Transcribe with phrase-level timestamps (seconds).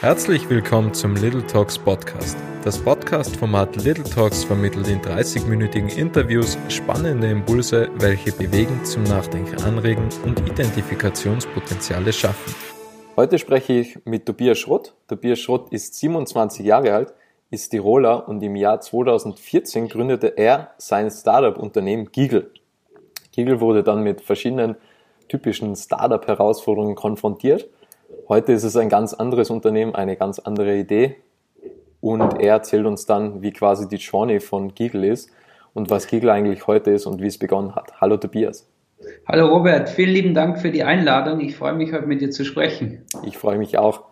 [0.00, 2.38] Herzlich willkommen zum Little Talks Podcast.
[2.62, 10.08] Das Podcast-Format Little Talks vermittelt in 30-minütigen Interviews spannende Impulse, welche bewegen, zum Nachdenken anregen
[10.24, 12.54] und Identifikationspotenziale schaffen.
[13.16, 14.94] Heute spreche ich mit Tobias Schrott.
[15.08, 17.12] Tobias Schrott ist 27 Jahre alt,
[17.50, 22.52] ist Tiroler und im Jahr 2014 gründete er sein Startup-Unternehmen Giggle.
[23.32, 24.76] Giggle wurde dann mit verschiedenen
[25.26, 27.68] typischen Startup-Herausforderungen konfrontiert
[28.28, 31.16] Heute ist es ein ganz anderes Unternehmen, eine ganz andere Idee.
[32.02, 35.30] Und er erzählt uns dann, wie quasi die Journey von Giggle ist
[35.72, 38.02] und was Giggle eigentlich heute ist und wie es begonnen hat.
[38.02, 38.68] Hallo Tobias.
[39.26, 41.40] Hallo Robert, vielen lieben Dank für die Einladung.
[41.40, 43.02] Ich freue mich heute mit dir zu sprechen.
[43.24, 44.02] Ich freue mich auch.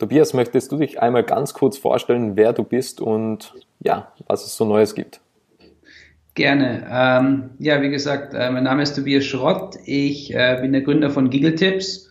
[0.00, 4.56] Tobias, möchtest du dich einmal ganz kurz vorstellen, wer du bist und ja, was es
[4.56, 5.20] so Neues gibt?
[6.34, 6.88] Gerne.
[6.90, 9.76] Ähm, ja, wie gesagt, äh, mein Name ist Tobias Schrott.
[9.84, 12.09] Ich äh, bin der Gründer von Giggle Tips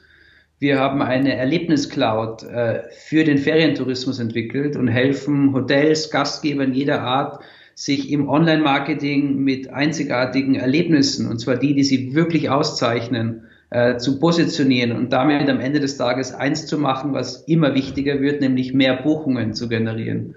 [0.59, 7.42] wir haben eine Erlebniscloud äh, für den Ferientourismus entwickelt und helfen Hotels, Gastgebern jeder Art,
[7.75, 14.19] sich im Online-Marketing mit einzigartigen Erlebnissen, und zwar die, die sie wirklich auszeichnen, äh, zu
[14.19, 18.73] positionieren und damit am Ende des Tages eins zu machen, was immer wichtiger wird, nämlich
[18.73, 20.36] mehr Buchungen zu generieren.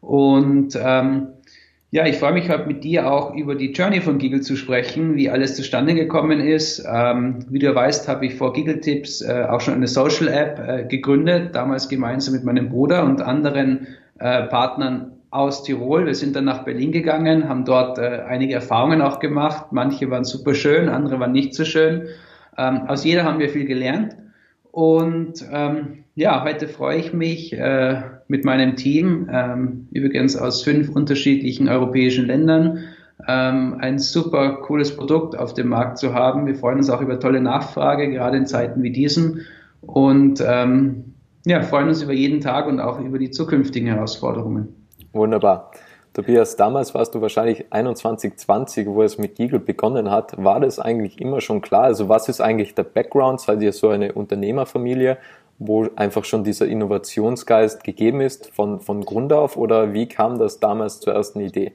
[0.00, 1.28] Und ähm,
[1.94, 5.14] ja, ich freue mich heute mit dir auch über die Journey von Giggle zu sprechen,
[5.14, 6.84] wie alles zustande gekommen ist.
[6.92, 10.58] Ähm, wie du weißt, habe ich vor Giggle Tips äh, auch schon eine Social App
[10.58, 13.86] äh, gegründet, damals gemeinsam mit meinem Bruder und anderen
[14.18, 16.06] äh, Partnern aus Tirol.
[16.06, 19.66] Wir sind dann nach Berlin gegangen, haben dort äh, einige Erfahrungen auch gemacht.
[19.70, 22.08] Manche waren super schön, andere waren nicht so schön.
[22.58, 24.16] Ähm, aus jeder haben wir viel gelernt.
[24.72, 30.94] Und ähm, ja, heute freue ich mich äh, mit meinem Team, ähm, übrigens aus fünf
[30.94, 32.84] unterschiedlichen europäischen Ländern,
[33.26, 36.46] ähm, ein super cooles Produkt auf dem Markt zu haben.
[36.46, 39.42] Wir freuen uns auch über tolle Nachfrage, gerade in Zeiten wie diesen.
[39.80, 41.14] Und ähm,
[41.46, 44.68] ja, freuen uns über jeden Tag und auch über die zukünftigen Herausforderungen.
[45.12, 45.72] Wunderbar.
[46.14, 50.32] Tobias, damals warst du wahrscheinlich 21, 20, wo es mit Giggle begonnen hat.
[50.42, 51.82] War das eigentlich immer schon klar?
[51.82, 53.40] Also was ist eigentlich der Background?
[53.40, 55.18] Seid ihr so eine Unternehmerfamilie,
[55.58, 59.56] wo einfach schon dieser Innovationsgeist gegeben ist von, von Grund auf?
[59.56, 61.72] Oder wie kam das damals zur ersten Idee?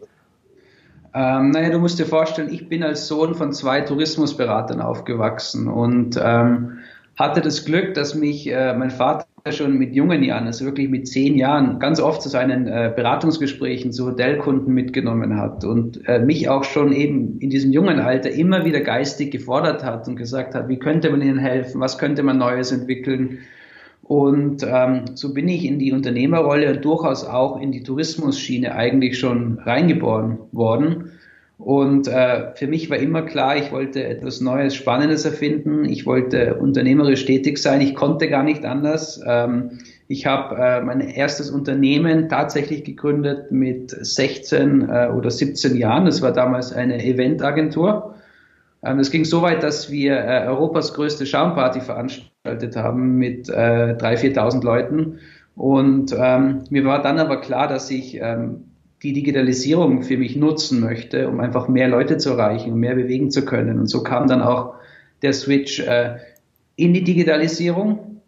[1.14, 6.20] Ähm, naja, du musst dir vorstellen, ich bin als Sohn von zwei Tourismusberatern aufgewachsen und
[6.22, 6.80] ähm,
[7.16, 11.08] hatte das Glück, dass mich äh, mein Vater schon mit jungen Jahren, also wirklich mit
[11.08, 16.48] zehn Jahren, ganz oft zu seinen äh, Beratungsgesprächen zu Hotelkunden mitgenommen hat und äh, mich
[16.50, 20.70] auch schon eben in diesem jungen Alter immer wieder geistig gefordert hat und gesagt hat,
[20.70, 23.40] wie könnte man ihnen helfen, was könnte man Neues entwickeln.
[24.10, 29.20] Und ähm, so bin ich in die Unternehmerrolle und durchaus auch in die Tourismusschiene eigentlich
[29.20, 31.12] schon reingeboren worden.
[31.60, 35.86] Und äh, für mich war immer klar, ich wollte etwas Neues, Spannendes erfinden.
[35.86, 37.82] Ich wollte unternehmerisch tätig sein.
[37.82, 39.22] Ich konnte gar nicht anders.
[39.28, 39.78] Ähm,
[40.08, 46.06] ich habe äh, mein erstes Unternehmen tatsächlich gegründet mit 16 äh, oder 17 Jahren.
[46.06, 48.16] Das war damals eine Eventagentur.
[48.82, 53.96] Ähm, es ging so weit, dass wir äh, Europas größte Schaumparty veranstaltet haben mit äh,
[53.98, 55.20] 3.000, 4.000 Leuten.
[55.56, 58.66] Und ähm, mir war dann aber klar, dass ich ähm,
[59.04, 63.44] die Digitalisierung für mich nutzen möchte, um einfach mehr Leute zu erreichen mehr bewegen zu
[63.44, 63.80] können.
[63.80, 64.76] Und so kam dann auch
[65.22, 66.16] der Switch äh,
[66.76, 68.22] in die Digitalisierung.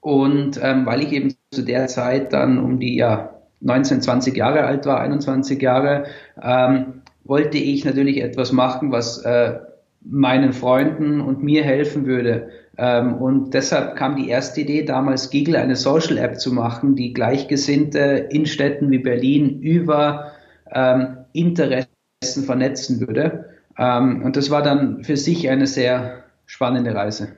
[0.00, 4.64] Und ähm, weil ich eben zu der Zeit dann um die ja, 19, 20 Jahre
[4.64, 6.04] alt war, 21 Jahre,
[6.42, 9.58] ähm, wollte ich natürlich etwas machen, was äh,
[10.02, 15.76] meinen Freunden und mir helfen würde, und deshalb kam die erste Idee, damals Giggle eine
[15.76, 20.32] Social App zu machen, die Gleichgesinnte in Städten wie Berlin über
[20.72, 23.50] ähm, Interessen vernetzen würde.
[23.78, 27.28] Ähm, und das war dann für sich eine sehr spannende Reise.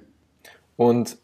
[0.77, 1.19] Und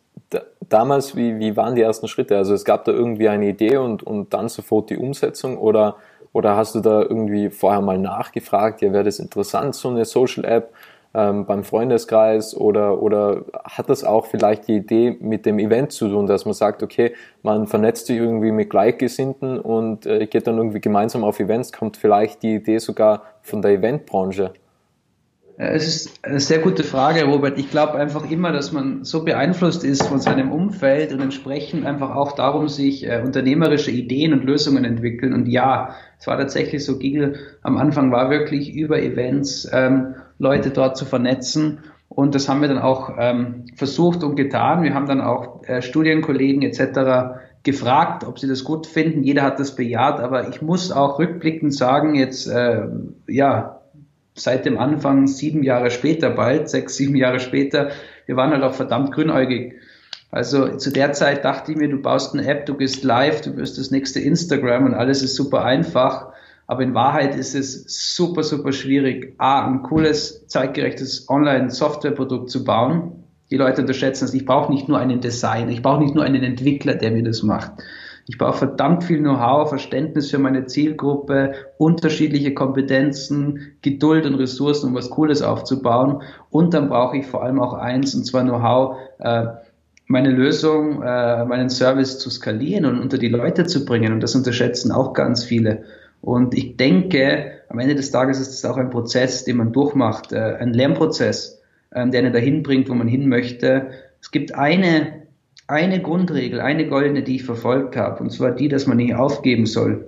[0.69, 2.37] damals, wie, wie waren die ersten Schritte?
[2.37, 5.97] Also es gab da irgendwie eine Idee und, und dann sofort die Umsetzung oder,
[6.33, 10.45] oder hast du da irgendwie vorher mal nachgefragt, ja, wäre das interessant, so eine Social
[10.45, 10.73] App?
[11.15, 16.09] Ähm, beim Freundeskreis oder, oder hat das auch vielleicht die Idee mit dem Event zu
[16.09, 20.57] tun, dass man sagt, okay, man vernetzt sich irgendwie mit Gleichgesinnten und äh, geht dann
[20.57, 24.53] irgendwie gemeinsam auf Events, kommt vielleicht die Idee sogar von der Eventbranche?
[25.65, 27.57] Es ist eine sehr gute Frage, Robert.
[27.57, 32.17] Ich glaube einfach immer, dass man so beeinflusst ist von seinem Umfeld und entsprechend einfach
[32.17, 35.33] auch darum sich äh, unternehmerische Ideen und Lösungen entwickeln.
[35.33, 40.71] Und ja, es war tatsächlich so, Giggle am Anfang war wirklich über Events ähm, Leute
[40.71, 41.79] dort zu vernetzen.
[42.09, 44.83] Und das haben wir dann auch ähm, versucht und getan.
[44.83, 47.39] Wir haben dann auch äh, Studienkollegen etc.
[47.63, 49.23] gefragt, ob sie das gut finden.
[49.23, 52.89] Jeder hat das bejaht, aber ich muss auch rückblickend sagen, jetzt äh,
[53.29, 53.82] ja
[54.35, 57.91] seit dem Anfang sieben Jahre später, bald sechs, sieben Jahre später,
[58.27, 59.75] wir waren halt auch verdammt grünäugig.
[60.31, 63.57] Also zu der Zeit dachte ich mir, du baust eine App, du gehst live, du
[63.57, 66.33] wirst das nächste Instagram und alles ist super einfach.
[66.67, 73.25] Aber in Wahrheit ist es super, super schwierig, A, ein cooles, zeitgerechtes Online-Softwareprodukt zu bauen.
[73.51, 74.33] Die Leute unterschätzen es.
[74.33, 77.43] Ich brauche nicht nur einen Designer, ich brauche nicht nur einen Entwickler, der mir das
[77.43, 77.73] macht.
[78.29, 84.95] Ich brauche verdammt viel Know-how, Verständnis für meine Zielgruppe, unterschiedliche Kompetenzen, Geduld und Ressourcen, um
[84.95, 86.23] was Cooles aufzubauen.
[86.51, 89.47] Und dann brauche ich vor allem auch eins, und zwar Know-how, äh,
[90.07, 94.13] meine Lösung, äh, meinen Service zu skalieren und unter die Leute zu bringen.
[94.13, 95.85] Und das unterschätzen auch ganz viele.
[96.21, 100.33] Und ich denke, am Ende des Tages ist es auch ein Prozess, den man durchmacht,
[100.33, 101.61] äh, ein Lernprozess,
[101.91, 103.91] äh, der einen dahin bringt, wo man hin möchte.
[104.21, 105.22] Es gibt eine
[105.73, 109.67] eine Grundregel, eine goldene, die ich verfolgt habe, und zwar die, dass man nicht aufgeben
[109.67, 110.07] soll.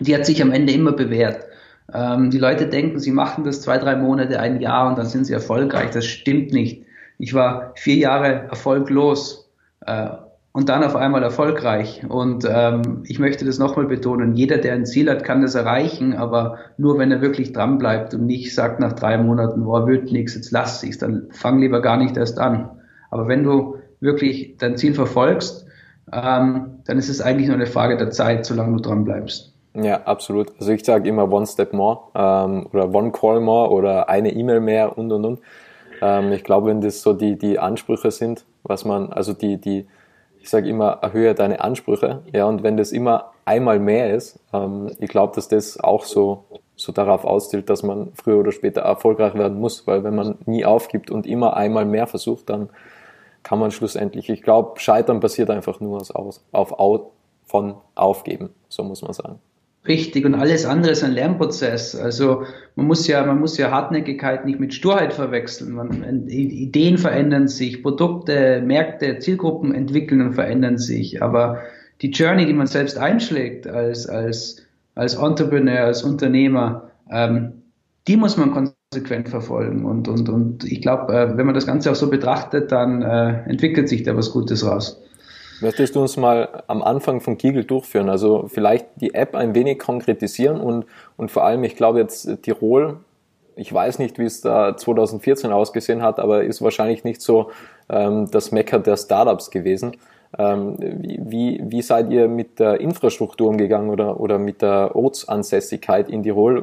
[0.00, 1.46] Die hat sich am Ende immer bewährt.
[1.92, 5.24] Ähm, die Leute denken, sie machen das zwei, drei Monate, ein Jahr und dann sind
[5.24, 5.90] sie erfolgreich.
[5.90, 6.84] Das stimmt nicht.
[7.18, 9.50] Ich war vier Jahre erfolglos
[9.86, 10.08] äh,
[10.52, 12.02] und dann auf einmal erfolgreich.
[12.06, 14.34] Und ähm, ich möchte das nochmal betonen.
[14.34, 18.12] Jeder, der ein Ziel hat, kann das erreichen, aber nur wenn er wirklich dran bleibt
[18.12, 21.80] und nicht sagt nach drei Monaten, boah, wird nichts, jetzt lass ich's, dann fang lieber
[21.80, 22.70] gar nicht erst an.
[23.10, 25.66] Aber wenn du wirklich dein Ziel verfolgst,
[26.12, 29.52] ähm, dann ist es eigentlich nur eine Frage der Zeit, solange du dran bleibst.
[29.74, 30.52] Ja, absolut.
[30.58, 34.60] Also ich sage immer One Step More ähm, oder One Call More oder eine E-Mail
[34.60, 35.40] mehr und und und.
[36.02, 39.86] Ähm, ich glaube, wenn das so die, die Ansprüche sind, was man, also die, die,
[40.40, 44.90] ich sage immer, erhöhe deine Ansprüche, ja, und wenn das immer einmal mehr ist, ähm,
[44.98, 46.44] ich glaube, dass das auch so,
[46.76, 50.64] so darauf auszielt, dass man früher oder später erfolgreich werden muss, weil wenn man nie
[50.64, 52.68] aufgibt und immer einmal mehr versucht, dann
[53.42, 57.12] kann man schlussendlich, ich glaube, Scheitern passiert einfach nur aus, auf, auf,
[57.44, 59.38] von Aufgeben, so muss man sagen.
[59.86, 61.96] Richtig, und alles andere ist ein Lernprozess.
[61.96, 62.44] Also
[62.76, 65.72] man muss ja, man muss ja Hartnäckigkeit nicht mit Sturheit verwechseln.
[65.72, 71.20] Man, Ideen verändern sich, Produkte, Märkte, Zielgruppen entwickeln und verändern sich.
[71.20, 71.62] Aber
[72.00, 74.62] die Journey, die man selbst einschlägt als, als,
[74.94, 77.62] als Entrepreneur, als Unternehmer, ähm,
[78.06, 79.84] die muss man konsequent verfolgen.
[79.84, 83.42] Und, und, und ich glaube, äh, wenn man das Ganze auch so betrachtet, dann äh,
[83.48, 85.00] entwickelt sich da was Gutes raus.
[85.62, 88.10] Möchtest du uns mal am Anfang von Kigel durchführen?
[88.10, 90.84] Also vielleicht die App ein wenig konkretisieren und,
[91.16, 92.98] und vor allem, ich glaube jetzt Tirol,
[93.54, 97.50] ich weiß nicht, wie es da 2014 ausgesehen hat, aber ist wahrscheinlich nicht so
[97.88, 99.92] ähm, das Mecker der Startups gewesen.
[100.38, 106.22] Ähm, wie, wie seid ihr mit der Infrastruktur umgegangen oder, oder mit der Ortsansässigkeit in
[106.22, 106.62] Tirol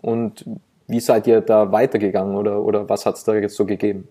[0.00, 0.44] und
[0.92, 4.06] wie seid ihr da weitergegangen oder, oder was hat es da jetzt so gegeben?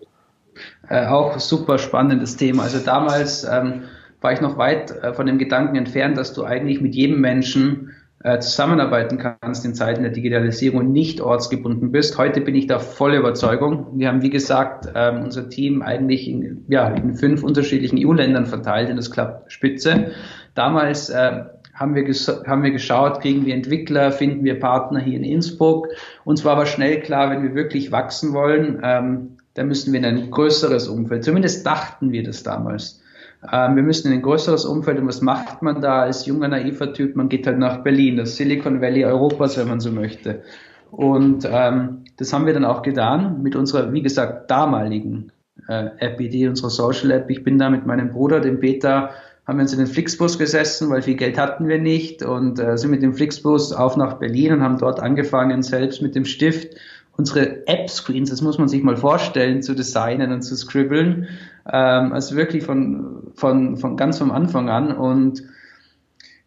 [0.88, 2.64] Äh, auch super spannendes Thema.
[2.64, 3.84] Also damals ähm,
[4.20, 7.92] war ich noch weit äh, von dem Gedanken entfernt, dass du eigentlich mit jedem Menschen
[8.24, 12.18] äh, zusammenarbeiten kannst in Zeiten der Digitalisierung und nicht ortsgebunden bist.
[12.18, 13.98] Heute bin ich da voll Überzeugung.
[13.98, 18.90] Wir haben, wie gesagt, ähm, unser Team eigentlich in, ja, in fünf unterschiedlichen EU-Ländern verteilt
[18.90, 20.12] und das klappt spitze.
[20.54, 21.44] Damals äh,
[21.82, 25.88] haben wir, haben wir geschaut, kriegen wir Entwickler, finden wir Partner hier in Innsbruck.
[26.24, 30.06] Uns war aber schnell klar, wenn wir wirklich wachsen wollen, ähm, dann müssen wir in
[30.06, 31.24] ein größeres Umfeld.
[31.24, 33.02] Zumindest dachten wir das damals.
[33.50, 34.98] Ähm, wir müssen in ein größeres Umfeld.
[34.98, 37.16] Und was macht man da als junger, naiver Typ?
[37.16, 40.42] Man geht halt nach Berlin, das Silicon Valley Europas, wenn man so möchte.
[40.90, 45.32] Und ähm, das haben wir dann auch getan mit unserer, wie gesagt, damaligen
[45.68, 47.30] äh, App-Idee, unserer Social App.
[47.30, 49.10] Ich bin da mit meinem Bruder, dem Peter,
[49.46, 52.78] haben wir uns in den Flixbus gesessen, weil viel Geld hatten wir nicht und äh,
[52.78, 56.76] sind mit dem Flixbus auf nach Berlin und haben dort angefangen, selbst mit dem Stift
[57.16, 61.28] unsere App-Screens, das muss man sich mal vorstellen, zu designen und zu scribbeln.
[61.70, 64.92] Ähm, also wirklich von, von, von ganz vom Anfang an.
[64.92, 65.42] Und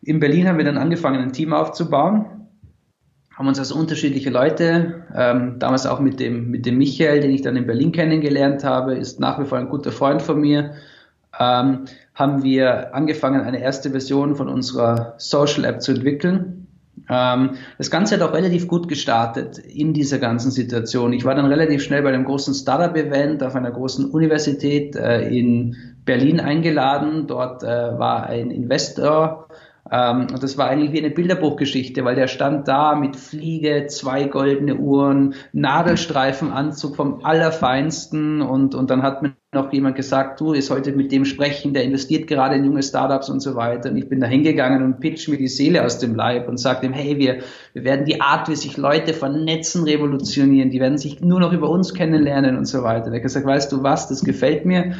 [0.01, 2.25] in Berlin haben wir dann angefangen, ein Team aufzubauen,
[3.33, 7.41] haben uns also unterschiedliche Leute, ähm, damals auch mit dem, mit dem Michael, den ich
[7.41, 10.73] dann in Berlin kennengelernt habe, ist nach wie vor ein guter Freund von mir,
[11.39, 16.67] ähm, haben wir angefangen, eine erste Version von unserer Social App zu entwickeln.
[17.09, 21.13] Ähm, das Ganze hat auch relativ gut gestartet in dieser ganzen Situation.
[21.13, 25.75] Ich war dann relativ schnell bei einem großen Startup-Event auf einer großen Universität äh, in
[26.05, 27.27] Berlin eingeladen.
[27.27, 29.47] Dort äh, war ein Investor
[29.91, 34.77] und das war eigentlich wie eine Bilderbuchgeschichte, weil der stand da mit Fliege, zwei goldene
[34.77, 40.91] Uhren, Nadelstreifenanzug vom Allerfeinsten und, und dann hat mir noch jemand gesagt, du, ist heute
[40.91, 43.91] mit dem sprechen, der investiert gerade in junge Startups und so weiter.
[43.91, 46.87] Und ich bin da hingegangen und pitch mir die Seele aus dem Leib und sage
[46.87, 50.71] ihm, hey, wir, wir werden die Art, wie sich Leute vernetzen, revolutionieren.
[50.71, 53.11] Die werden sich nur noch über uns kennenlernen und so weiter.
[53.11, 54.95] Der hat gesagt, weißt du was, das gefällt mir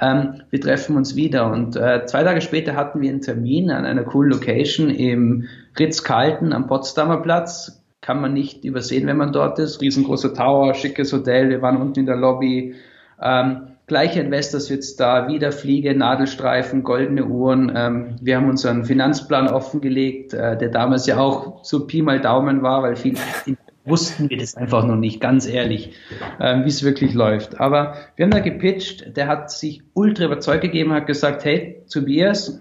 [0.00, 1.50] ähm, wir treffen uns wieder.
[1.50, 5.48] Und äh, zwei Tage später hatten wir einen Termin an einer coolen Location im
[5.78, 7.82] Ritz-Carlton am Potsdamer Platz.
[8.00, 9.80] Kann man nicht übersehen, wenn man dort ist.
[9.80, 11.48] Riesengroßer Tower, schickes Hotel.
[11.48, 12.74] Wir waren unten in der Lobby.
[13.20, 17.72] Ähm, Gleicher Investor sitzt da, wieder Fliege, Nadelstreifen, goldene Uhren.
[17.74, 22.62] Ähm, wir haben unseren Finanzplan offengelegt, äh, der damals ja auch so Pi mal Daumen
[22.62, 23.18] war, weil viele
[23.86, 25.92] wussten wir das einfach noch nicht, ganz ehrlich,
[26.40, 27.60] ähm, wie es wirklich läuft.
[27.60, 32.60] Aber wir haben da gepitcht, der hat sich ultra überzeugt gegeben, hat gesagt, hey Tobias,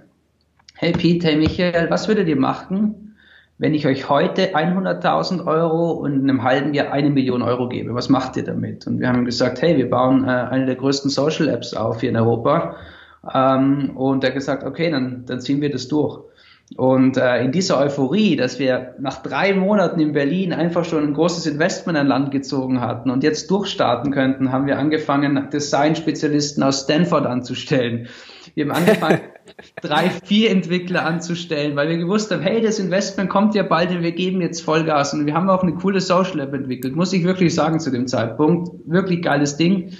[0.75, 3.15] hey Pete, hey Michael, was würdet ihr machen,
[3.57, 7.95] wenn ich euch heute 100.000 Euro und in einem halben Jahr eine Million Euro gebe?
[7.95, 8.85] Was macht ihr damit?
[8.85, 12.09] Und wir haben gesagt, hey, wir bauen äh, eine der größten Social Apps auf hier
[12.09, 12.75] in Europa.
[13.33, 16.19] Ähm, und er hat gesagt, okay, dann, dann ziehen wir das durch.
[16.77, 21.13] Und äh, in dieser Euphorie, dass wir nach drei Monaten in Berlin einfach schon ein
[21.13, 26.81] großes Investment an Land gezogen hatten und jetzt durchstarten könnten, haben wir angefangen, Design-Spezialisten aus
[26.81, 28.07] Stanford anzustellen.
[28.55, 29.21] Wir haben angefangen,
[29.81, 34.01] drei, vier Entwickler anzustellen, weil wir gewusst haben, hey, das Investment kommt ja bald und
[34.01, 35.13] wir geben jetzt Vollgas.
[35.13, 38.07] Und wir haben auch eine coole Social App entwickelt, muss ich wirklich sagen zu dem
[38.07, 38.71] Zeitpunkt.
[38.85, 39.91] Wirklich geiles Ding.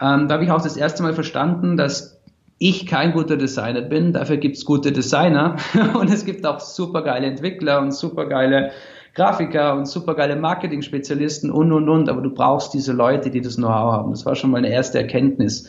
[0.00, 2.19] Ähm, da habe ich auch das erste Mal verstanden, dass
[2.62, 5.56] ich kein guter Designer bin, dafür gibt's gute Designer
[5.98, 8.70] und es gibt auch supergeile Entwickler und supergeile
[9.14, 13.92] Grafiker und supergeile Marketing-Spezialisten und und und, aber du brauchst diese Leute, die das Know-how
[13.92, 14.10] haben.
[14.10, 15.68] Das war schon mal eine erste Erkenntnis.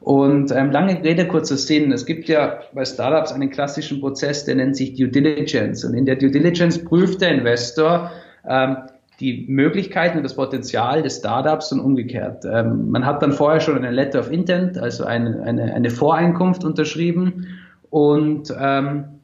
[0.00, 1.92] Und ähm, lange Rede, kurzer Sinn.
[1.92, 5.84] Es gibt ja bei Startups einen klassischen Prozess, der nennt sich Due Diligence.
[5.84, 8.10] Und in der Due Diligence prüft der Investor,
[8.48, 8.78] ähm,
[9.20, 12.44] die Möglichkeiten und das Potenzial des Startups und umgekehrt.
[12.44, 16.64] Ähm, man hat dann vorher schon eine Letter of Intent, also eine, eine, eine Voreinkunft
[16.64, 17.46] unterschrieben
[17.90, 19.20] und ähm,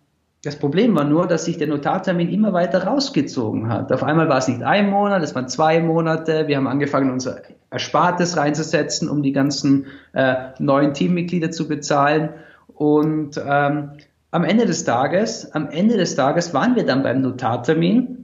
[0.47, 3.91] das Problem war nur, dass sich der Notartermin immer weiter rausgezogen hat.
[3.91, 6.47] Auf einmal war es nicht ein Monat, es waren zwei Monate.
[6.47, 12.29] Wir haben angefangen, unser Erspartes reinzusetzen, um die ganzen äh, neuen Teammitglieder zu bezahlen.
[12.69, 13.91] Und ähm,
[14.31, 18.16] am Ende des Tages, am Ende des Tages waren wir dann beim Notartermin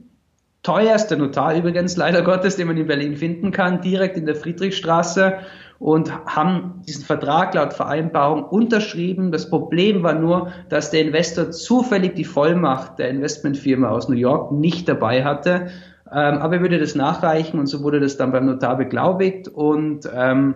[0.63, 5.39] teuerste Notar übrigens, leider Gottes, den man in Berlin finden kann, direkt in der Friedrichstraße
[5.77, 9.31] und haben diesen Vertrag laut Vereinbarung unterschrieben.
[9.31, 14.53] Das Problem war nur, dass der Investor zufällig die Vollmacht der Investmentfirma aus New York
[14.53, 15.67] nicht dabei hatte.
[16.09, 20.09] Ähm, aber er würde das nachreichen und so wurde das dann beim Notar beglaubigt und
[20.15, 20.55] ähm,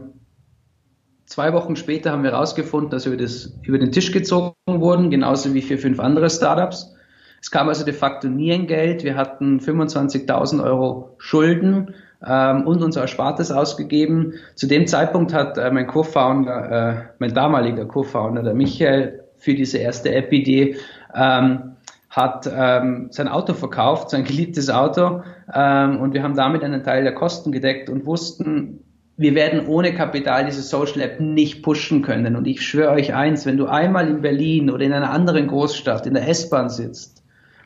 [1.28, 5.54] Zwei Wochen später haben wir herausgefunden, dass wir das, über den Tisch gezogen wurden, genauso
[5.54, 6.96] wie für fünf andere Startups.
[7.42, 9.04] Es kam also de facto nie ein Geld.
[9.04, 11.94] Wir hatten 25.000 Euro Schulden
[12.26, 14.34] ähm, und unser Erspartes ausgegeben.
[14.56, 19.78] Zu dem Zeitpunkt hat äh, mein Co-Founder, äh, mein damaliger Co-Founder, der Michael, für diese
[19.78, 20.78] erste App-Idee
[21.14, 21.76] ähm,
[22.10, 25.22] hat ähm, sein Auto verkauft, sein geliebtes Auto,
[25.54, 28.84] ähm, und wir haben damit einen Teil der Kosten gedeckt und wussten,
[29.16, 32.36] wir werden ohne Kapital diese Social App nicht pushen können.
[32.36, 36.08] Und ich schwöre euch eins, wenn du einmal in Berlin oder in einer anderen Großstadt
[36.08, 37.24] in der S-Bahn sitzt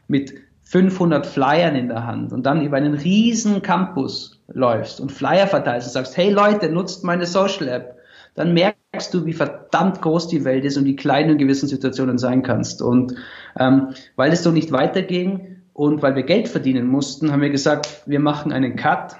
[0.07, 5.47] mit 500 Flyern in der Hand und dann über einen riesen Campus läufst und Flyer
[5.47, 7.97] verteilst und sagst, hey Leute, nutzt meine Social App,
[8.35, 11.67] dann merkst du, wie verdammt groß die Welt ist und wie klein du in gewissen
[11.67, 12.81] Situationen sein kannst.
[12.81, 13.15] Und
[13.59, 18.03] ähm, weil es so nicht weiterging und weil wir Geld verdienen mussten, haben wir gesagt,
[18.05, 19.15] wir machen einen Cut,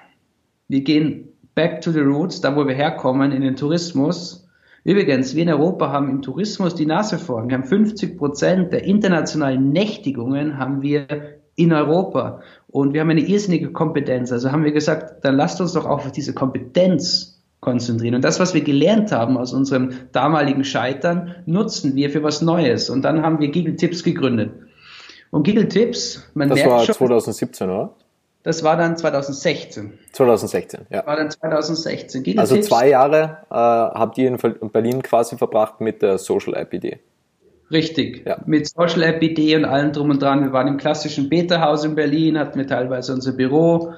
[0.68, 4.41] wir gehen back to the roots, da wo wir herkommen, in den Tourismus
[4.84, 7.50] Übrigens, wir in Europa haben im Tourismus die Nase vorn.
[7.50, 11.08] Wir haben 50 Prozent der internationalen Nächtigungen haben wir
[11.56, 12.42] in Europa.
[12.68, 14.32] Und wir haben eine irrsinnige Kompetenz.
[14.32, 18.16] Also haben wir gesagt, dann lasst uns doch auch auf diese Kompetenz konzentrieren.
[18.16, 22.90] Und das, was wir gelernt haben aus unserem damaligen Scheitern, nutzen wir für was Neues.
[22.90, 24.52] Und dann haben wir Giggle Tips gegründet.
[25.30, 27.96] Und Giggle Tips, man das merkt war schon, 2017, oder?
[28.44, 30.00] Das war dann 2016.
[30.14, 31.06] 2016, ja.
[31.06, 32.24] War dann 2016.
[32.24, 34.38] Gilles also zwei Jahre äh, habt ihr in
[34.72, 37.00] Berlin quasi verbracht mit der Social App Idee.
[37.72, 38.38] Richtig, ja.
[38.46, 40.44] mit Social App Idee und allem drum und dran.
[40.44, 43.94] Wir waren im klassischen Beta-Haus in Berlin, hatten wir teilweise unser Büro.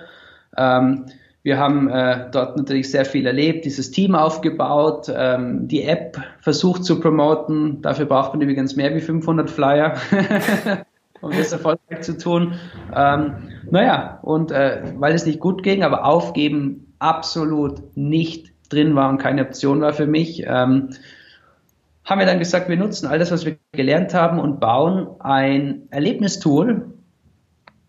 [0.58, 1.06] Ähm,
[1.42, 6.86] wir haben äh, dort natürlich sehr viel erlebt, dieses Team aufgebaut, ähm, die App versucht
[6.86, 7.82] zu promoten.
[7.82, 9.96] Dafür braucht man übrigens mehr wie 500 Flyer.
[11.24, 12.54] um das erfolgreich zu tun.
[12.96, 19.10] Ähm, naja, und äh, weil es nicht gut ging, aber aufgeben absolut nicht drin war
[19.10, 20.90] und keine Option war für mich, ähm,
[22.06, 25.84] haben wir dann gesagt, wir nutzen all das, was wir gelernt haben und bauen ein
[25.90, 26.94] Erlebnistool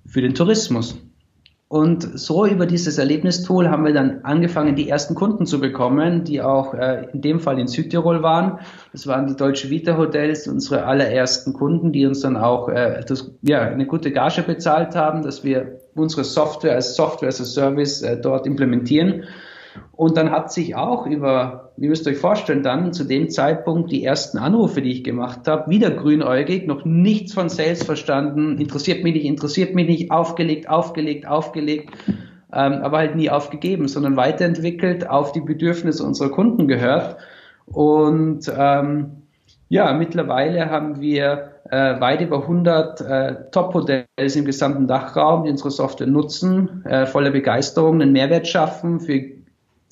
[0.06, 1.00] für den Tourismus.
[1.74, 6.40] Und so über dieses Erlebnistool haben wir dann angefangen, die ersten Kunden zu bekommen, die
[6.40, 8.60] auch äh, in dem Fall in Südtirol waren.
[8.92, 13.32] Das waren die Deutsche Vita Hotels, unsere allerersten Kunden, die uns dann auch äh, das,
[13.42, 18.02] ja, eine gute Gage bezahlt haben, dass wir unsere Software als Software as a Service
[18.02, 19.24] äh, dort implementieren.
[19.92, 24.04] Und dann hat sich auch über, ihr müsst euch vorstellen, dann zu dem Zeitpunkt die
[24.04, 29.14] ersten Anrufe, die ich gemacht habe, wieder grünäugig, noch nichts von Sales verstanden, interessiert mich
[29.14, 31.90] nicht, interessiert mich nicht, aufgelegt, aufgelegt, aufgelegt,
[32.52, 37.16] ähm, aber halt nie aufgegeben, sondern weiterentwickelt, auf die Bedürfnisse unserer Kunden gehört.
[37.66, 39.22] Und ähm,
[39.68, 45.70] ja, mittlerweile haben wir äh, weit über 100 äh, Top-Hotels im gesamten Dachraum, die unsere
[45.70, 49.20] Software nutzen, äh, voller Begeisterung, einen Mehrwert schaffen für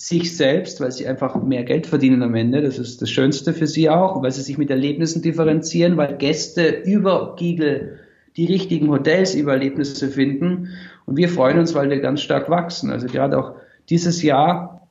[0.02, 2.60] sich selbst, weil sie einfach mehr Geld verdienen am Ende.
[2.60, 6.66] Das ist das Schönste für sie auch, weil sie sich mit Erlebnissen differenzieren, weil Gäste
[6.84, 8.00] über Giegel
[8.36, 10.70] die richtigen Hotels über Erlebnisse finden.
[11.06, 12.90] Und wir freuen uns, weil wir ganz stark wachsen.
[12.90, 13.54] Also gerade auch
[13.90, 14.88] dieses Jahr,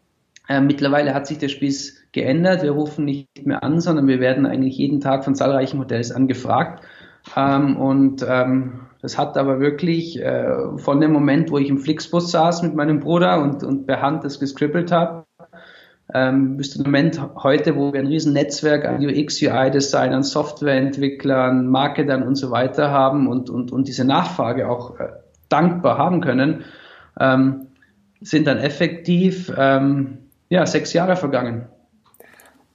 [0.48, 2.64] äh, mittlerweile hat sich der Spieß geändert.
[2.64, 6.86] Wir rufen nicht mehr an, sondern wir werden eigentlich jeden Tag von zahlreichen Hotels angefragt.
[7.36, 12.32] Ähm, und ähm, das hat aber wirklich äh, von dem Moment, wo ich im Flixbus
[12.32, 15.26] saß mit meinem Bruder und, und per Hand das gescribbelt habe,
[16.14, 22.24] ähm, bis zum Moment heute, wo wir ein riesen Netzwerk an UX, UI-Designern, Softwareentwicklern, Marketern
[22.24, 25.08] und so weiter haben und, und, und diese Nachfrage auch äh,
[25.50, 26.66] dankbar haben können,
[27.20, 27.68] ähm,
[28.22, 31.70] sind dann effektiv ähm, ja, sechs Jahre vergangen.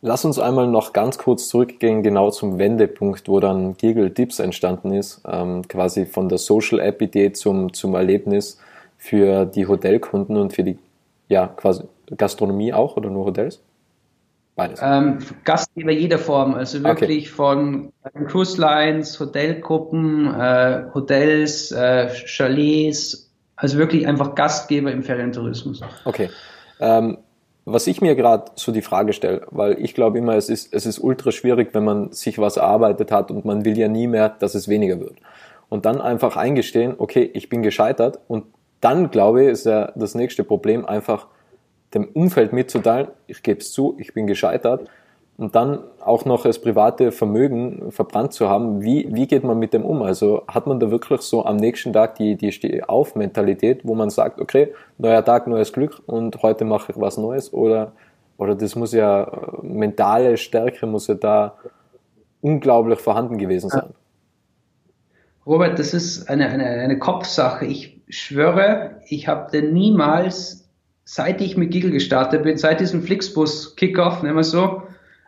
[0.07, 4.93] Lass uns einmal noch ganz kurz zurückgehen, genau zum Wendepunkt, wo dann Giggle Dips entstanden
[4.93, 8.61] ist, ähm, quasi von der Social App Idee zum, zum Erlebnis
[8.99, 10.79] für die Hotelkunden und für die,
[11.29, 11.83] ja, quasi
[12.17, 13.61] Gastronomie auch oder nur Hotels?
[14.55, 14.79] Beides.
[14.81, 17.35] Ähm, Gastgeber jeder Form, also wirklich okay.
[17.35, 17.93] von
[18.29, 25.81] Cruise Lines, Hotelgruppen, äh, Hotels, äh, Chalets, also wirklich einfach Gastgeber im Ferientourismus.
[26.05, 26.31] Okay.
[26.79, 27.19] Ähm,
[27.69, 30.87] was ich mir gerade so die Frage stelle, weil ich glaube immer, es ist, es
[30.87, 34.29] ist ultra schwierig, wenn man sich was erarbeitet hat und man will ja nie mehr,
[34.29, 35.17] dass es weniger wird.
[35.69, 38.45] Und dann einfach eingestehen, okay, ich bin gescheitert und
[38.81, 41.27] dann glaube ich, ist ja das nächste Problem einfach
[41.93, 44.89] dem Umfeld mitzuteilen, ich gebe es zu, ich bin gescheitert
[45.39, 49.75] und dann auch noch das private Vermögen verbrannt zu haben, wie, wie geht man mit
[49.75, 50.03] dem um?
[50.03, 54.41] Also hat man da wirklich so am nächsten Tag die, die Steh-auf-Mentalität, wo man sagt,
[54.41, 57.93] okay, neuer Tag, neues Glück und heute mache ich was Neues oder,
[58.39, 59.31] oder das muss ja,
[59.63, 61.57] mentale Stärke muss ja da
[62.41, 63.91] unglaublich vorhanden gewesen sein.
[65.45, 67.67] Robert, das ist eine, eine, eine Kopfsache.
[67.67, 70.69] Ich schwöre, ich habe denn niemals,
[71.05, 74.83] seit ich mit Giggle gestartet bin, seit diesem Flixbus Kickoff, nehmen wir so,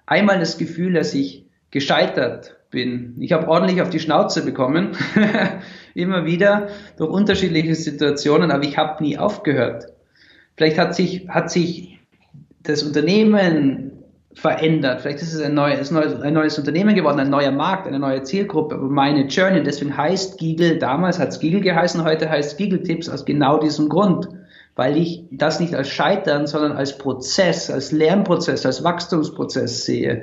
[0.08, 3.14] einmal das Gefühl, dass ich gescheitert bin.
[3.20, 4.96] Ich habe ordentlich auf die Schnauze bekommen,
[5.94, 9.86] immer wieder durch unterschiedliche Situationen, aber ich habe nie aufgehört.
[10.56, 11.98] Vielleicht hat sich, hat sich
[12.62, 13.92] das Unternehmen
[14.34, 15.00] verändert.
[15.00, 18.76] Vielleicht ist es ein neues, ein neues Unternehmen geworden, ein neuer Markt, eine neue Zielgruppe,
[18.76, 23.08] aber meine Journey, deswegen heißt Giegel, damals hat es Giegel geheißen, heute heißt Giegel Tipps
[23.08, 24.28] aus genau diesem Grund
[24.78, 30.22] weil ich das nicht als Scheitern, sondern als Prozess, als Lernprozess, als Wachstumsprozess sehe.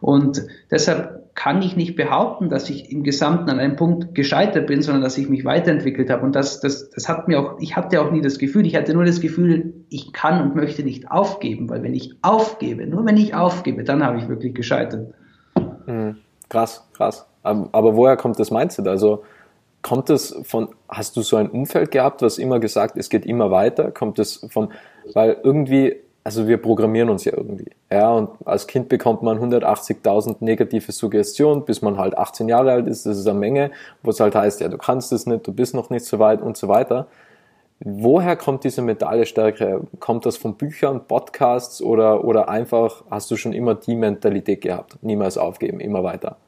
[0.00, 4.80] Und deshalb kann ich nicht behaupten, dass ich im Gesamten an einem Punkt gescheitert bin,
[4.80, 6.24] sondern dass ich mich weiterentwickelt habe.
[6.24, 8.94] Und das, das, das hat mir auch, ich hatte auch nie das Gefühl, ich hatte
[8.94, 13.16] nur das Gefühl, ich kann und möchte nicht aufgeben, weil wenn ich aufgebe, nur wenn
[13.16, 15.14] ich aufgebe, dann habe ich wirklich gescheitert.
[15.86, 16.18] Mhm.
[16.48, 17.26] Krass, krass.
[17.42, 18.86] Aber woher kommt das Mindset?
[18.86, 19.24] Also
[19.86, 23.52] Kommt das von, hast du so ein Umfeld gehabt, was immer gesagt, es geht immer
[23.52, 23.92] weiter?
[23.92, 24.72] Kommt das von,
[25.14, 25.94] weil irgendwie,
[26.24, 27.70] also wir programmieren uns ja irgendwie.
[27.88, 32.88] Ja, und als Kind bekommt man 180.000 negative Suggestionen, bis man halt 18 Jahre alt
[32.88, 33.06] ist.
[33.06, 33.70] Das ist eine Menge,
[34.02, 36.42] wo es halt heißt, ja, du kannst es nicht, du bist noch nicht so weit
[36.42, 37.06] und so weiter.
[37.78, 39.82] Woher kommt diese mentale Stärke?
[40.00, 44.98] Kommt das von Büchern, Podcasts oder, oder einfach hast du schon immer die Mentalität gehabt?
[45.02, 46.38] Niemals aufgeben, immer weiter?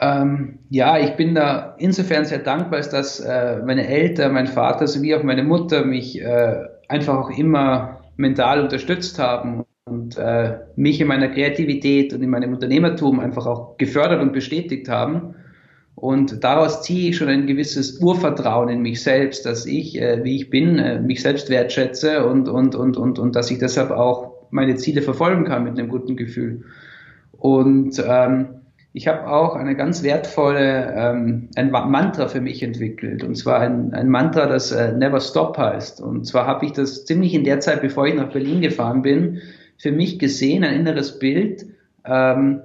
[0.00, 5.14] Ähm, ja, ich bin da insofern sehr dankbar, dass äh, meine Eltern, mein Vater sowie
[5.14, 6.56] auch meine Mutter mich äh,
[6.88, 12.52] einfach auch immer mental unterstützt haben und äh, mich in meiner Kreativität und in meinem
[12.52, 15.34] Unternehmertum einfach auch gefördert und bestätigt haben.
[15.96, 20.36] Und daraus ziehe ich schon ein gewisses Urvertrauen in mich selbst, dass ich, äh, wie
[20.36, 24.46] ich bin, äh, mich selbst wertschätze und, und, und, und, und dass ich deshalb auch
[24.50, 26.62] meine Ziele verfolgen kann mit einem guten Gefühl.
[27.32, 28.60] Und ähm,
[28.98, 33.22] ich habe auch eine ganz wertvolle, ähm, ein Mantra für mich entwickelt.
[33.22, 36.00] Und zwar ein, ein Mantra, das äh, Never Stop heißt.
[36.00, 39.40] Und zwar habe ich das ziemlich in der Zeit, bevor ich nach Berlin gefahren bin,
[39.76, 41.66] für mich gesehen, ein inneres Bild,
[42.04, 42.62] ähm,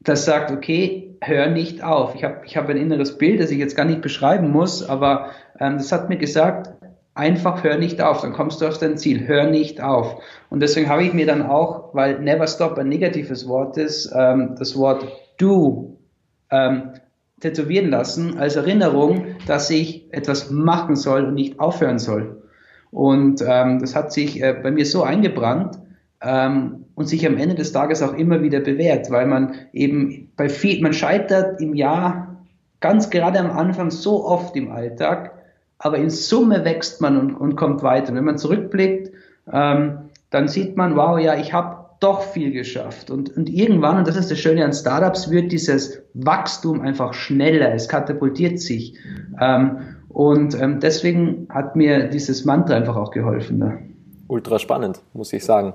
[0.00, 2.16] das sagt, okay, hör nicht auf.
[2.16, 5.30] Ich habe ich hab ein inneres Bild, das ich jetzt gar nicht beschreiben muss, aber
[5.60, 6.72] ähm, das hat mir gesagt,
[7.14, 10.20] einfach hör nicht auf, dann kommst du auf dein Ziel, hör nicht auf.
[10.50, 14.56] Und deswegen habe ich mir dann auch, weil Never Stop ein negatives Wort ist, ähm,
[14.58, 15.06] das Wort
[15.38, 15.98] Du
[16.50, 16.90] ähm,
[17.40, 22.42] tätowieren lassen als Erinnerung, dass ich etwas machen soll und nicht aufhören soll.
[22.90, 25.78] Und ähm, das hat sich äh, bei mir so eingebrannt
[26.22, 30.48] ähm, und sich am Ende des Tages auch immer wieder bewährt, weil man eben bei
[30.48, 32.44] viel, man scheitert im Jahr
[32.80, 35.33] ganz gerade am Anfang so oft im Alltag,
[35.78, 38.14] aber in Summe wächst man und, und kommt weiter.
[38.14, 39.12] Wenn man zurückblickt,
[39.52, 39.98] ähm,
[40.30, 43.10] dann sieht man, wow, ja, ich habe doch viel geschafft.
[43.10, 47.72] Und, und irgendwann, und das ist das Schöne an Startups, wird dieses Wachstum einfach schneller,
[47.74, 48.94] es katapultiert sich.
[49.40, 53.58] Ähm, und ähm, deswegen hat mir dieses Mantra einfach auch geholfen.
[53.58, 53.78] Ne?
[54.28, 55.74] Ultra spannend, muss ich sagen.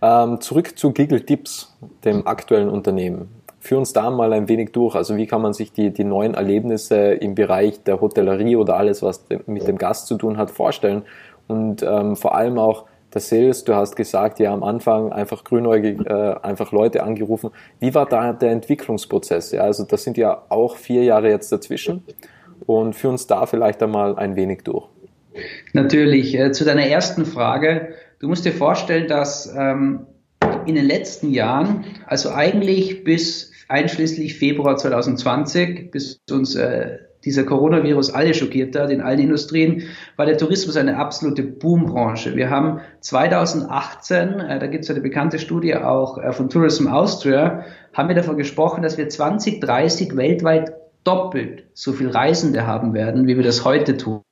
[0.00, 3.28] Ähm, zurück zu Giggle Tips, dem aktuellen Unternehmen.
[3.64, 4.96] Führ uns da mal ein wenig durch.
[4.96, 9.02] Also wie kann man sich die, die neuen Erlebnisse im Bereich der Hotellerie oder alles,
[9.02, 11.02] was mit dem Gast zu tun hat, vorstellen?
[11.46, 16.04] Und ähm, vor allem auch der Sales, du hast gesagt, ja am Anfang einfach grünäugig,
[16.04, 17.50] äh, einfach Leute angerufen.
[17.78, 19.52] Wie war da der Entwicklungsprozess?
[19.52, 22.02] Ja, also das sind ja auch vier Jahre jetzt dazwischen.
[22.66, 24.86] Und führ uns da vielleicht einmal ein wenig durch.
[25.72, 26.36] Natürlich.
[26.36, 27.94] Äh, zu deiner ersten Frage.
[28.18, 30.06] Du musst dir vorstellen, dass ähm,
[30.66, 38.10] in den letzten Jahren, also eigentlich bis einschließlich Februar 2020, bis uns äh, dieser Coronavirus
[38.10, 39.84] alle schockiert hat in allen Industrien,
[40.16, 42.36] war der Tourismus eine absolute Boombranche.
[42.36, 47.64] Wir haben 2018, äh, da gibt es eine bekannte Studie auch äh, von Tourism Austria,
[47.92, 50.72] haben wir davon gesprochen, dass wir 2030 weltweit
[51.04, 54.22] doppelt so viel Reisende haben werden, wie wir das heute tun.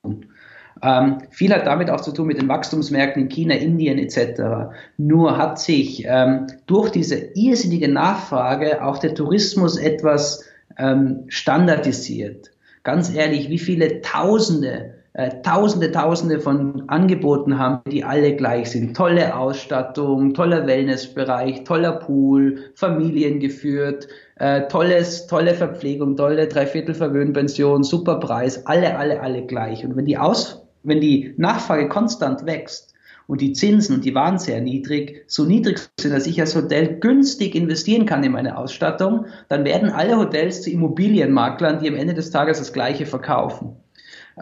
[0.83, 4.73] Ähm, viel hat damit auch zu tun mit den Wachstumsmärkten in China, Indien etc.
[4.97, 10.45] Nur hat sich ähm, durch diese irrsinnige Nachfrage auch der Tourismus etwas
[10.79, 12.51] ähm, standardisiert.
[12.83, 18.97] Ganz ehrlich, wie viele Tausende, äh, Tausende, Tausende von Angeboten haben, die alle gleich sind.
[18.97, 28.65] Tolle Ausstattung, toller Wellnessbereich, toller Pool, familiengeführt, äh, tolles, tolle Verpflegung, tolle Dreiviertelverwöhnpension, super Preis,
[28.67, 29.85] alle, alle, alle gleich.
[29.85, 32.95] Und wenn die Aus wenn die Nachfrage konstant wächst
[33.27, 37.55] und die Zinsen die waren sehr niedrig, so niedrig sind, dass ich als Hotel günstig
[37.55, 42.31] investieren kann in meine Ausstattung, dann werden alle Hotels zu Immobilienmaklern, die am Ende des
[42.31, 43.77] Tages das Gleiche verkaufen.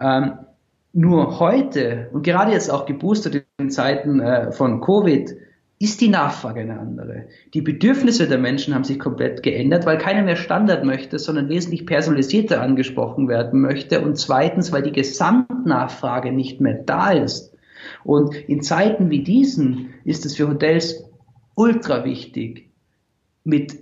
[0.01, 0.33] Ähm,
[0.91, 5.35] nur heute und gerade jetzt auch geboostert in Zeiten äh, von Covid
[5.81, 7.27] ist die Nachfrage eine andere.
[7.53, 11.85] Die Bedürfnisse der Menschen haben sich komplett geändert, weil keiner mehr Standard möchte, sondern wesentlich
[11.85, 14.01] personalisierter angesprochen werden möchte.
[14.01, 17.55] Und zweitens, weil die Gesamtnachfrage nicht mehr da ist.
[18.03, 21.05] Und in Zeiten wie diesen ist es für Hotels
[21.55, 22.69] ultra wichtig,
[23.45, 23.79] mit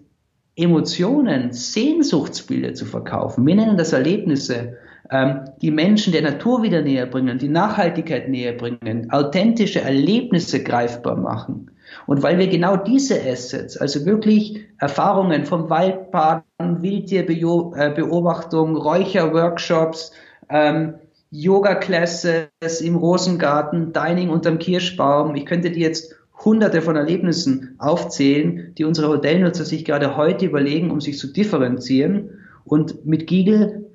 [0.55, 3.45] Emotionen, Sehnsuchtsbilder zu verkaufen.
[3.45, 4.77] Wir nennen das Erlebnisse,
[5.10, 11.15] ähm, die Menschen der Natur wieder näher bringen, die Nachhaltigkeit näher bringen, authentische Erlebnisse greifbar
[11.15, 11.71] machen.
[12.06, 20.12] Und weil wir genau diese Assets, also wirklich Erfahrungen vom Waldbaden, Wildtierbeobachtung, Räucherworkshops,
[20.50, 20.95] ähm,
[21.32, 28.86] Yoga-Classes im Rosengarten, Dining unterm Kirschbaum, ich könnte dir jetzt hunderte von Erlebnissen aufzählen, die
[28.86, 32.30] unsere Hotelnutzer sich gerade heute überlegen, um sich zu differenzieren.
[32.63, 33.86] Und mit Giegel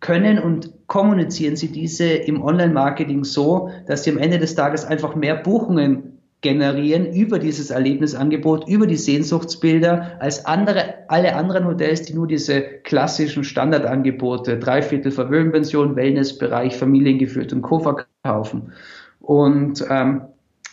[0.00, 5.14] können und kommunizieren sie diese im Online-Marketing so, dass sie am Ende des Tages einfach
[5.14, 6.11] mehr Buchungen
[6.42, 12.60] generieren über dieses Erlebnisangebot, über die Sehnsuchtsbilder, als andere, alle anderen Hotels, die nur diese
[12.60, 17.78] klassischen Standardangebote, Dreiviertel Verwöhnpension, Wellnessbereich, Familiengeführt und Co.
[17.78, 18.72] verkaufen.
[19.20, 20.22] Und ähm,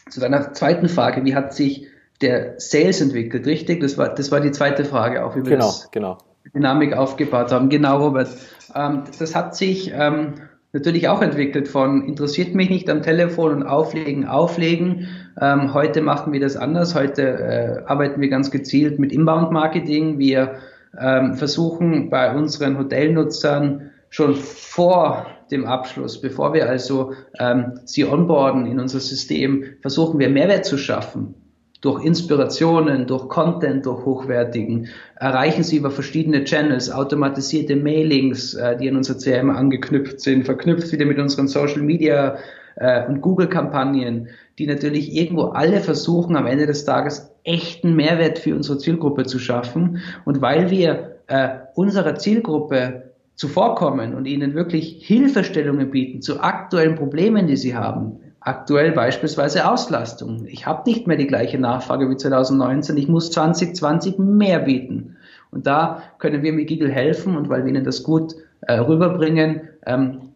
[0.09, 1.87] zu deiner zweiten Frage, wie hat sich
[2.21, 3.79] der Sales entwickelt, richtig?
[3.79, 6.17] Das war, das war die zweite Frage, auch wie wir genau, das genau.
[6.55, 7.69] Dynamik aufgebaut haben.
[7.69, 8.29] Genau, Robert.
[8.73, 10.33] Ähm, das hat sich ähm,
[10.73, 15.07] natürlich auch entwickelt von interessiert mich nicht am Telefon und auflegen, auflegen.
[15.39, 16.95] Ähm, heute machen wir das anders.
[16.95, 20.19] Heute äh, arbeiten wir ganz gezielt mit Inbound-Marketing.
[20.19, 20.55] Wir
[20.99, 28.65] ähm, versuchen bei unseren Hotelnutzern schon vor dem Abschluss, bevor wir also ähm, sie onboarden
[28.65, 31.35] in unser System, versuchen wir Mehrwert zu schaffen
[31.81, 38.89] durch Inspirationen, durch Content, durch hochwertigen, erreichen Sie über verschiedene Channels, automatisierte Mailings, äh, die
[38.89, 42.37] an unser CRM angeknüpft sind, verknüpft wieder mit unseren Social Media
[42.75, 48.55] äh, und Google-Kampagnen, die natürlich irgendwo alle versuchen, am Ende des Tages echten Mehrwert für
[48.55, 50.01] unsere Zielgruppe zu schaffen.
[50.25, 57.47] Und weil wir äh, unserer Zielgruppe zuvorkommen und ihnen wirklich Hilfestellungen bieten zu aktuellen Problemen,
[57.47, 60.45] die sie haben, Aktuell beispielsweise Auslastung.
[60.47, 62.95] Ich habe nicht mehr die gleiche Nachfrage wie 2019.
[62.97, 65.17] Ich muss 2020 mehr bieten.
[65.51, 69.61] Und da können wir mit Giggle helfen und weil wir ihnen das gut äh, rüberbringen,
[69.85, 70.29] ähm,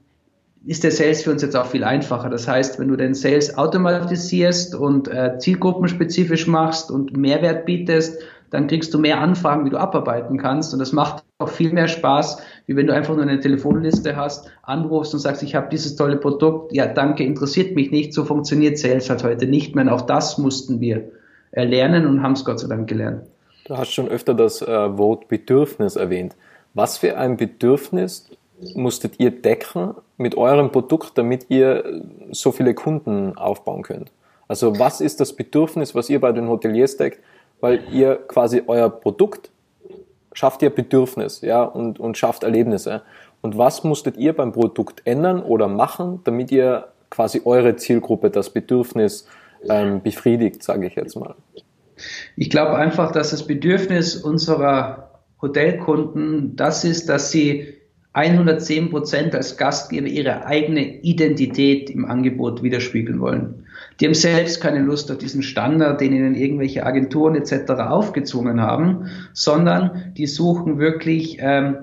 [0.66, 2.30] ist der Sales für uns jetzt auch viel einfacher.
[2.30, 8.68] Das heißt, wenn du den Sales automatisierst und äh, zielgruppenspezifisch machst und Mehrwert bietest, dann
[8.68, 10.74] kriegst du mehr Anfragen, wie du abarbeiten kannst.
[10.74, 14.50] Und das macht auch viel mehr Spaß, wie wenn du einfach nur eine Telefonliste hast,
[14.64, 16.74] anrufst und sagst, ich habe dieses tolle Produkt.
[16.74, 18.14] Ja, danke, interessiert mich nicht.
[18.14, 19.86] So funktioniert Sales halt heute nicht mehr.
[19.86, 21.12] Und auch das mussten wir
[21.52, 23.24] lernen und haben es Gott sei Dank gelernt.
[23.66, 26.36] Du hast schon öfter das äh, Wort Bedürfnis erwähnt.
[26.74, 28.30] Was für ein Bedürfnis
[28.76, 32.02] musstet ihr decken mit eurem Produkt, damit ihr
[32.32, 34.12] so viele Kunden aufbauen könnt?
[34.48, 37.20] Also was ist das Bedürfnis, was ihr bei den Hoteliers deckt?
[37.62, 39.50] Weil ihr quasi euer Produkt
[40.34, 43.02] schafft ihr Bedürfnis, ja, und, und schafft Erlebnisse.
[43.42, 48.50] Und was musstet ihr beim Produkt ändern oder machen, damit ihr quasi eure Zielgruppe, das
[48.50, 49.28] Bedürfnis
[49.70, 51.36] ähm, befriedigt, sage ich jetzt mal?
[52.36, 57.76] Ich glaube einfach, dass das Bedürfnis unserer Hotelkunden das ist, dass sie
[58.14, 63.66] 110 Prozent als Gastgeber ihre eigene Identität im Angebot widerspiegeln wollen.
[64.00, 67.72] Die haben selbst keine Lust auf diesen Standard, den ihnen irgendwelche Agenturen etc.
[67.72, 71.78] aufgezwungen haben, sondern die suchen wirklich ähm,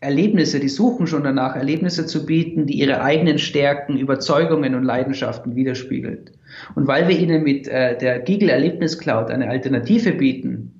[0.00, 5.56] Erlebnisse, die suchen schon danach, Erlebnisse zu bieten, die ihre eigenen Stärken, Überzeugungen und Leidenschaften
[5.56, 6.32] widerspiegelt.
[6.76, 10.73] Und weil wir ihnen mit äh, der Giggle Erlebnis Cloud eine Alternative bieten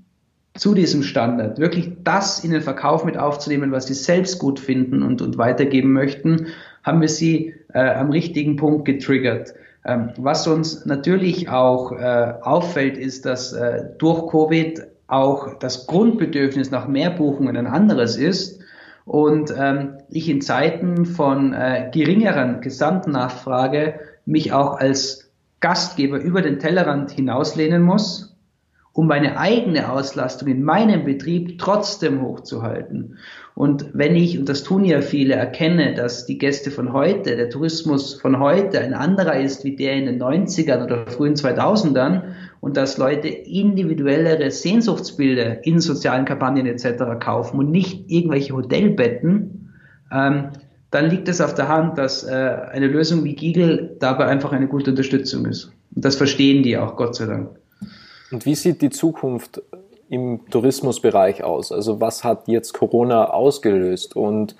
[0.56, 5.02] zu diesem Standard, wirklich das in den Verkauf mit aufzunehmen, was sie selbst gut finden
[5.02, 6.46] und, und weitergeben möchten,
[6.84, 9.54] haben wir sie äh, am richtigen Punkt getriggert.
[9.84, 16.70] Ähm, was uns natürlich auch äh, auffällt, ist, dass äh, durch Covid auch das Grundbedürfnis
[16.70, 18.60] nach mehr Buchungen ein anderes ist
[19.04, 26.58] und ähm, ich in Zeiten von äh, geringeren Gesamtnachfrage mich auch als Gastgeber über den
[26.58, 28.33] Tellerrand hinauslehnen muss
[28.94, 33.18] um meine eigene Auslastung in meinem Betrieb trotzdem hochzuhalten.
[33.56, 37.50] Und wenn ich, und das tun ja viele, erkenne, dass die Gäste von heute, der
[37.50, 42.22] Tourismus von heute ein anderer ist wie der in den 90ern oder frühen 2000ern
[42.60, 47.18] und dass Leute individuellere Sehnsuchtsbilder in sozialen Kampagnen etc.
[47.18, 49.72] kaufen und nicht irgendwelche Hotelbetten,
[50.12, 50.50] ähm,
[50.92, 54.68] dann liegt es auf der Hand, dass äh, eine Lösung wie Giegel dabei einfach eine
[54.68, 55.72] gute Unterstützung ist.
[55.94, 57.63] Und das verstehen die auch, Gott sei Dank.
[58.34, 59.62] Und wie sieht die Zukunft
[60.10, 61.70] im Tourismusbereich aus?
[61.70, 64.16] Also was hat jetzt Corona ausgelöst?
[64.16, 64.56] Und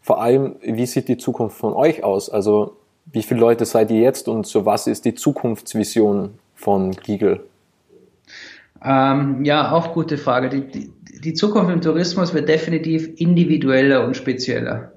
[0.00, 2.30] vor allem, wie sieht die Zukunft von euch aus?
[2.30, 7.40] Also wie viele Leute seid ihr jetzt und so was ist die Zukunftsvision von Giegel?
[8.84, 10.48] Ähm, ja, auch gute Frage.
[10.48, 14.92] Die, die, die Zukunft im Tourismus wird definitiv individueller und spezieller.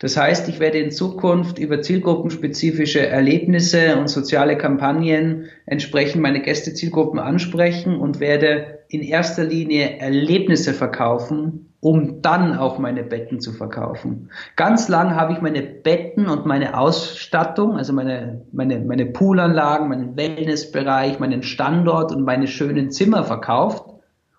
[0.00, 7.20] Das heißt, ich werde in Zukunft über zielgruppenspezifische Erlebnisse und soziale Kampagnen entsprechend meine Gästezielgruppen
[7.20, 14.30] ansprechen und werde in erster Linie Erlebnisse verkaufen, um dann auch meine Betten zu verkaufen.
[14.56, 20.16] Ganz lang habe ich meine Betten und meine Ausstattung, also meine, meine, meine Poolanlagen, meinen
[20.16, 23.84] Wellnessbereich, meinen Standort und meine schönen Zimmer verkauft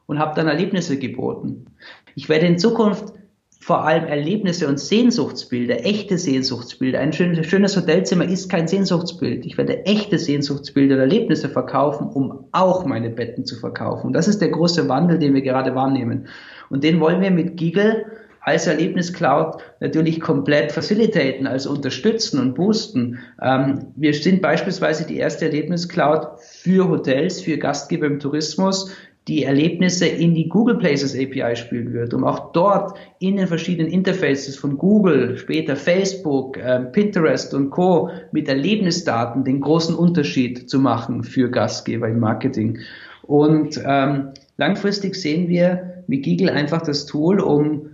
[0.07, 1.67] und habe dann Erlebnisse geboten.
[2.15, 3.13] Ich werde in Zukunft
[3.61, 6.99] vor allem Erlebnisse und Sehnsuchtsbilder, echte Sehnsuchtsbilder.
[6.99, 9.45] Ein schönes Hotelzimmer ist kein Sehnsuchtsbild.
[9.45, 14.07] Ich werde echte Sehnsuchtsbilder und Erlebnisse verkaufen, um auch meine Betten zu verkaufen.
[14.07, 16.27] Und das ist der große Wandel, den wir gerade wahrnehmen.
[16.71, 18.07] Und den wollen wir mit Giggle
[18.41, 23.19] als Erlebniscloud natürlich komplett facilitaten, also unterstützen und boosten.
[23.39, 28.91] Ähm, wir sind beispielsweise die erste Erlebniscloud für Hotels, für Gastgeber im Tourismus,
[29.27, 33.91] die Erlebnisse in die Google Places API spielen wird, um auch dort in den verschiedenen
[33.91, 38.09] Interfaces von Google, später Facebook, äh, Pinterest und Co.
[38.31, 42.79] mit Erlebnisdaten den großen Unterschied zu machen für Gastgeber im Marketing.
[43.21, 47.91] Und ähm, langfristig sehen wir mit Google einfach das Tool, um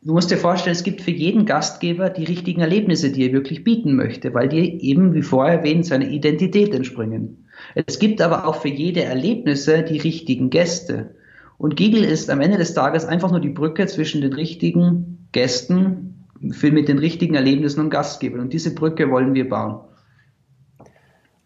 [0.00, 3.64] Du musst dir vorstellen, es gibt für jeden Gastgeber die richtigen Erlebnisse, die er wirklich
[3.64, 7.48] bieten möchte, weil die eben, wie vorher erwähnt, seiner Identität entspringen.
[7.74, 11.16] Es gibt aber auch für jede Erlebnisse die richtigen Gäste.
[11.58, 16.26] Und Giggle ist am Ende des Tages einfach nur die Brücke zwischen den richtigen Gästen
[16.52, 18.40] für, mit den richtigen Erlebnissen und Gastgebern.
[18.40, 19.80] Und diese Brücke wollen wir bauen.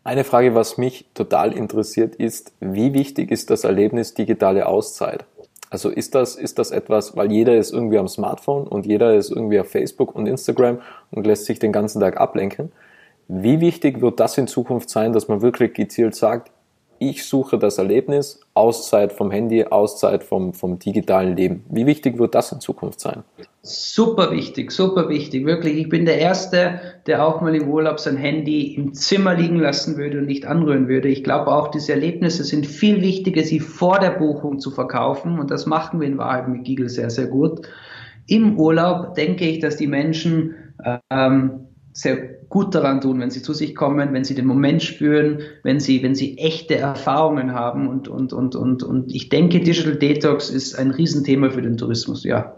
[0.04, 5.24] Eine Frage, was mich total interessiert, ist, wie wichtig ist das Erlebnis digitale Auszeit?
[5.72, 9.30] Also ist das, ist das etwas, weil jeder ist irgendwie am Smartphone und jeder ist
[9.30, 12.72] irgendwie auf Facebook und Instagram und lässt sich den ganzen Tag ablenken.
[13.26, 16.50] Wie wichtig wird das in Zukunft sein, dass man wirklich gezielt sagt,
[16.98, 21.64] ich suche das Erlebnis, Auszeit vom Handy, Auszeit vom, vom digitalen Leben.
[21.70, 23.22] Wie wichtig wird das in Zukunft sein?
[23.62, 25.46] Super wichtig, super wichtig.
[25.46, 29.58] Wirklich, ich bin der Erste, der auch mal im Urlaub sein Handy im Zimmer liegen
[29.58, 31.08] lassen würde und nicht anrühren würde.
[31.08, 35.38] Ich glaube auch, diese Erlebnisse sind viel wichtiger, sie vor der Buchung zu verkaufen.
[35.38, 37.66] Und das machen wir in Wahrheit mit Giggle sehr, sehr gut.
[38.26, 40.54] Im Urlaub denke ich, dass die Menschen
[41.10, 45.38] ähm, sehr gut daran tun, wenn sie zu sich kommen, wenn sie den Moment spüren,
[45.62, 49.96] wenn sie, wenn sie echte Erfahrungen haben und, und, und, und, und ich denke, Digital
[49.96, 52.56] Detox ist ein Riesenthema für den Tourismus, ja.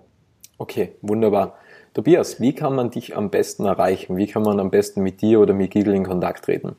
[0.58, 1.54] Okay, wunderbar.
[1.94, 4.16] Tobias, wie kann man dich am besten erreichen?
[4.16, 6.74] Wie kann man am besten mit dir oder mit Giggle in Kontakt treten?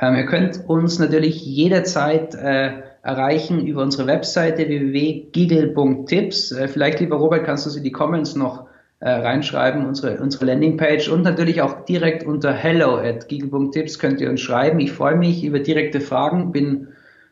[0.00, 2.70] Ähm, ihr könnt uns natürlich jederzeit äh,
[3.02, 6.52] erreichen über unsere Webseite www.giggle.tips.
[6.52, 8.65] Äh, vielleicht, lieber Robert, kannst du sie in die Comments noch
[9.06, 14.28] äh, reinschreiben, unsere, unsere Landingpage und natürlich auch direkt unter hello at giegel.tips könnt ihr
[14.28, 14.80] uns schreiben.
[14.80, 16.88] Ich freue mich über direkte Fragen, bin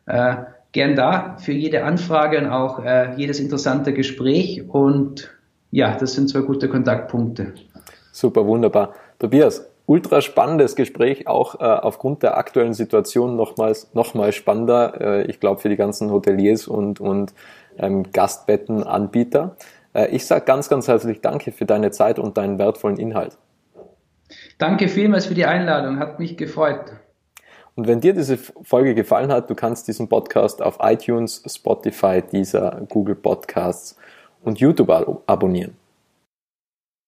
[0.07, 0.37] äh,
[0.71, 5.35] gern da für jede Anfrage und auch äh, jedes interessante Gespräch und
[5.73, 7.55] ja, das sind zwei gute Kontaktpunkte.
[8.13, 8.95] Super, wunderbar.
[9.19, 15.41] Tobias, ultra spannendes Gespräch, auch äh, aufgrund der aktuellen Situation nochmals nochmal spannender, äh, ich
[15.41, 17.35] glaube für die ganzen Hoteliers und, und
[17.79, 19.57] ähm, Gastbettenanbieter.
[19.95, 23.39] Äh, ich sage ganz, ganz herzlich Danke für deine Zeit und deinen wertvollen Inhalt.
[24.59, 26.93] Danke vielmals für die Einladung, hat mich gefreut.
[27.77, 32.83] Und wenn dir diese Folge gefallen hat, du kannst diesen Podcast auf iTunes, Spotify, dieser
[32.89, 33.97] Google Podcasts
[34.43, 34.91] und YouTube
[35.27, 35.77] abonnieren.